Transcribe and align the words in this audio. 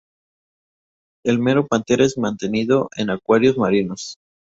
El 1.23 1.37
mero 1.37 1.67
pantera 1.67 2.03
es 2.03 2.17
mantenido 2.17 2.89
en 2.97 3.11
acuarios 3.11 3.55
marinos. 3.59 4.15